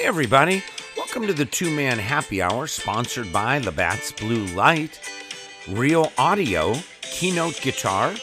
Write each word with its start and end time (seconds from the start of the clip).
Hey, 0.00 0.06
everybody. 0.06 0.64
Welcome 0.96 1.26
to 1.26 1.34
the 1.34 1.44
two 1.44 1.70
man 1.70 1.98
happy 1.98 2.40
hour 2.40 2.66
sponsored 2.66 3.30
by 3.34 3.58
Labatt's 3.58 4.12
Blue 4.12 4.46
Light, 4.46 4.98
Real 5.68 6.10
Audio, 6.16 6.74
Keynote 7.02 7.60
Guitar, 7.60 8.14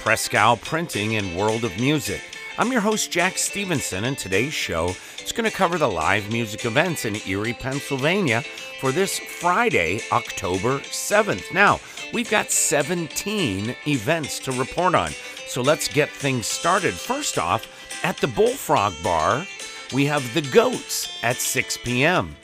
Prescal 0.00 0.56
Printing, 0.56 1.16
and 1.16 1.36
World 1.36 1.64
of 1.64 1.78
Music. 1.78 2.22
I'm 2.56 2.72
your 2.72 2.80
host, 2.80 3.10
Jack 3.10 3.36
Stevenson, 3.36 4.04
and 4.04 4.16
today's 4.16 4.54
show 4.54 4.94
is 5.22 5.32
going 5.32 5.48
to 5.48 5.54
cover 5.54 5.76
the 5.76 5.90
live 5.90 6.32
music 6.32 6.64
events 6.64 7.04
in 7.04 7.16
Erie, 7.28 7.52
Pennsylvania 7.52 8.42
for 8.80 8.90
this 8.90 9.18
Friday, 9.18 10.00
October 10.12 10.78
7th. 10.78 11.52
Now, 11.52 11.80
we've 12.14 12.30
got 12.30 12.50
17 12.50 13.76
events 13.86 14.38
to 14.38 14.52
report 14.52 14.94
on, 14.94 15.10
so 15.46 15.60
let's 15.60 15.86
get 15.86 16.08
things 16.08 16.46
started. 16.46 16.94
First 16.94 17.36
off, 17.36 17.68
at 18.02 18.16
the 18.16 18.26
Bullfrog 18.26 18.94
Bar, 19.02 19.46
we 19.92 20.06
have 20.06 20.34
The 20.34 20.42
Goats 20.42 21.18
at 21.22 21.36
6 21.36 21.78
p.m. 21.78 22.36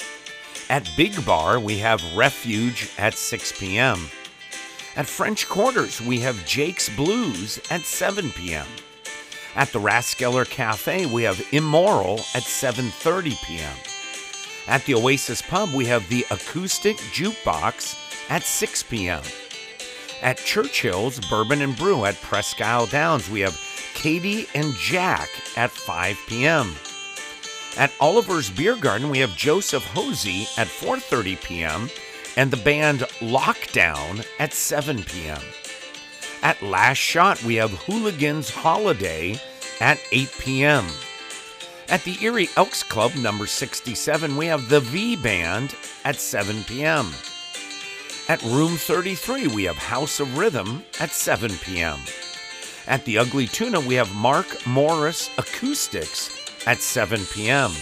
At 0.70 0.88
Big 0.96 1.24
Bar, 1.26 1.58
we 1.58 1.78
have 1.78 2.02
Refuge 2.16 2.90
at 2.98 3.14
6 3.14 3.58
p.m. 3.58 4.08
At 4.96 5.06
French 5.06 5.48
Quarters, 5.48 6.00
we 6.00 6.20
have 6.20 6.46
Jake's 6.46 6.88
Blues 6.94 7.60
at 7.70 7.82
7 7.82 8.30
p.m. 8.30 8.66
At 9.54 9.68
the 9.68 9.80
Raskeller 9.80 10.48
Cafe, 10.48 11.06
we 11.06 11.24
have 11.24 11.44
Immoral 11.52 12.20
at 12.34 12.42
7:30 12.42 13.42
p.m. 13.44 13.76
At 14.66 14.84
the 14.86 14.94
Oasis 14.94 15.42
Pub, 15.42 15.74
we 15.74 15.86
have 15.86 16.08
the 16.08 16.24
Acoustic 16.30 16.96
Jukebox 16.96 18.30
at 18.30 18.44
6 18.44 18.82
p.m. 18.84 19.22
At 20.22 20.38
Churchill's 20.38 21.20
Bourbon 21.28 21.60
and 21.60 21.76
Brew 21.76 22.04
at 22.04 22.20
Presque 22.22 22.60
Isle 22.60 22.86
Downs, 22.86 23.28
we 23.28 23.40
have 23.40 23.60
Katie 23.94 24.46
and 24.54 24.72
Jack 24.74 25.28
at 25.56 25.70
5 25.70 26.18
p.m. 26.28 26.74
At 27.76 27.92
Oliver's 28.00 28.50
Beer 28.50 28.76
Garden, 28.76 29.08
we 29.08 29.20
have 29.20 29.34
Joseph 29.34 29.84
Hosey 29.86 30.42
at 30.58 30.66
4:30 30.66 31.42
p.m. 31.42 31.88
and 32.36 32.50
the 32.50 32.58
band 32.58 33.00
Lockdown 33.20 34.26
at 34.38 34.52
7 34.52 35.02
p.m. 35.04 35.40
At 36.42 36.60
Last 36.62 36.98
Shot, 36.98 37.42
we 37.42 37.54
have 37.54 37.70
Hooligans 37.70 38.50
Holiday 38.50 39.40
at 39.80 39.98
8 40.12 40.30
p.m. 40.38 40.86
At 41.88 42.04
the 42.04 42.22
Erie 42.22 42.50
Elks 42.56 42.82
Club 42.82 43.14
number 43.14 43.46
67, 43.46 44.36
we 44.36 44.46
have 44.46 44.68
the 44.68 44.80
V 44.80 45.16
Band 45.16 45.74
at 46.04 46.16
7 46.16 46.64
p.m. 46.64 47.10
At 48.28 48.42
Room 48.42 48.76
33, 48.76 49.46
we 49.48 49.64
have 49.64 49.76
House 49.78 50.20
of 50.20 50.36
Rhythm 50.36 50.84
at 51.00 51.10
7 51.10 51.50
p.m. 51.62 52.00
At 52.86 53.04
the 53.06 53.16
Ugly 53.16 53.46
Tuna, 53.46 53.80
we 53.80 53.94
have 53.94 54.14
Mark 54.14 54.66
Morris 54.66 55.30
Acoustics 55.38 56.41
at 56.66 56.80
7 56.80 57.24
p.m. 57.26 57.72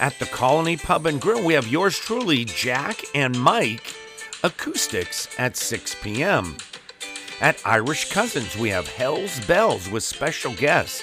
At 0.00 0.18
the 0.18 0.26
Colony 0.26 0.76
Pub 0.76 1.06
and 1.06 1.20
Grill, 1.20 1.44
we 1.44 1.54
have 1.54 1.66
yours 1.66 1.98
truly, 1.98 2.44
Jack 2.44 3.02
and 3.14 3.38
Mike 3.38 3.94
Acoustics 4.44 5.28
at 5.38 5.56
6 5.56 5.96
p.m. 6.02 6.56
At 7.40 7.60
Irish 7.64 8.10
Cousins, 8.10 8.56
we 8.56 8.68
have 8.70 8.88
Hell's 8.88 9.40
Bells 9.46 9.90
with 9.90 10.04
special 10.04 10.54
guest 10.54 11.02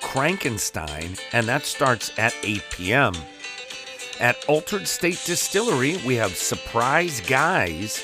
Crankenstein, 0.00 1.20
and 1.32 1.46
that 1.46 1.66
starts 1.66 2.12
at 2.18 2.34
8 2.42 2.62
p.m. 2.70 3.14
At 4.20 4.44
Altered 4.48 4.86
State 4.86 5.20
Distillery, 5.26 5.98
we 6.06 6.14
have 6.14 6.36
Surprise 6.36 7.20
Guys 7.20 8.02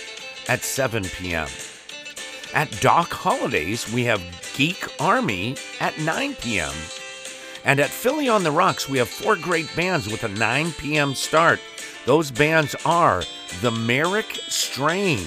at 0.48 0.62
7 0.62 1.04
p.m. 1.04 1.48
At 2.54 2.70
Doc 2.80 3.12
Holidays, 3.12 3.90
we 3.92 4.04
have 4.04 4.20
Geek 4.54 5.00
Army 5.00 5.56
at 5.80 5.98
9 6.00 6.34
p.m. 6.34 6.72
And 7.64 7.78
at 7.78 7.90
Philly 7.90 8.28
on 8.28 8.42
the 8.42 8.50
Rocks, 8.50 8.88
we 8.88 8.98
have 8.98 9.08
four 9.08 9.36
great 9.36 9.74
bands 9.76 10.08
with 10.08 10.24
a 10.24 10.28
9 10.28 10.72
p.m. 10.72 11.14
start. 11.14 11.60
Those 12.06 12.30
bands 12.30 12.74
are 12.84 13.22
The 13.60 13.70
Merrick 13.70 14.32
Strain, 14.48 15.24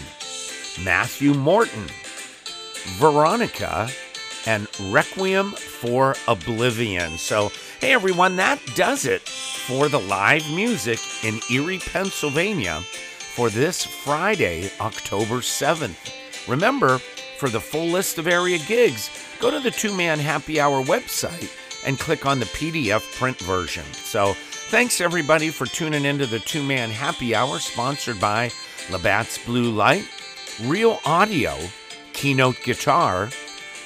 Matthew 0.84 1.34
Morton, 1.34 1.86
Veronica, 2.98 3.90
and 4.46 4.68
Requiem 4.92 5.52
for 5.52 6.16
Oblivion. 6.28 7.18
So, 7.18 7.52
hey 7.80 7.94
everyone, 7.94 8.36
that 8.36 8.60
does 8.76 9.06
it 9.06 9.22
for 9.22 9.88
the 9.88 10.00
live 10.00 10.48
music 10.52 11.00
in 11.24 11.40
Erie, 11.50 11.80
Pennsylvania 11.80 12.82
for 12.82 13.50
this 13.50 13.86
Friday, 13.86 14.70
October 14.82 15.38
7th. 15.38 16.48
Remember, 16.48 17.00
for 17.40 17.50
the 17.50 17.60
full 17.60 17.88
list 17.88 18.18
of 18.18 18.28
area 18.28 18.60
gigs, 18.60 19.10
go 19.40 19.50
to 19.50 19.60
the 19.60 19.72
Two 19.72 19.96
Man 19.96 20.20
Happy 20.20 20.60
Hour 20.60 20.84
website 20.84 21.52
and 21.86 22.00
click 22.00 22.26
on 22.26 22.40
the 22.40 22.46
PDF 22.46 23.18
print 23.18 23.40
version. 23.40 23.86
So, 23.94 24.34
thanks 24.70 25.00
everybody 25.00 25.50
for 25.50 25.66
tuning 25.66 26.06
into 26.06 26.26
the 26.26 26.40
Two 26.40 26.64
Man 26.64 26.90
Happy 26.90 27.36
Hour 27.36 27.60
sponsored 27.60 28.20
by 28.20 28.52
Labatt's 28.90 29.38
Blue 29.46 29.72
Light, 29.72 30.08
Real 30.64 31.00
Audio, 31.06 31.58
Keynote 32.14 32.58
Guitar, 32.64 33.30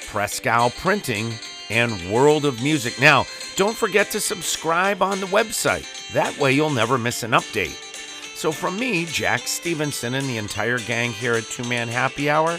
Prescal 0.06 0.70
Printing, 0.70 1.32
and 1.68 2.10
World 2.10 2.44
of 2.44 2.62
Music. 2.62 3.00
Now, 3.00 3.26
don't 3.56 3.76
forget 3.76 4.10
to 4.10 4.20
subscribe 4.20 5.02
on 5.02 5.20
the 5.20 5.26
website. 5.26 6.12
That 6.12 6.36
way 6.38 6.52
you'll 6.52 6.70
never 6.70 6.98
miss 6.98 7.22
an 7.22 7.32
update. 7.32 7.86
So, 8.34 8.50
from 8.52 8.78
me, 8.78 9.04
Jack 9.04 9.40
Stevenson, 9.40 10.14
and 10.14 10.26
the 10.26 10.38
entire 10.38 10.78
gang 10.78 11.12
here 11.12 11.34
at 11.34 11.44
Two 11.44 11.64
Man 11.64 11.88
Happy 11.88 12.30
Hour, 12.30 12.58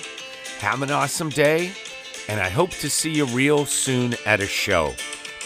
have 0.60 0.84
an 0.84 0.92
awesome 0.92 1.30
day, 1.30 1.72
and 2.28 2.40
I 2.40 2.50
hope 2.50 2.70
to 2.70 2.90
see 2.90 3.12
you 3.12 3.26
real 3.26 3.66
soon 3.66 4.14
at 4.26 4.40
a 4.42 4.48
show. 4.48 4.94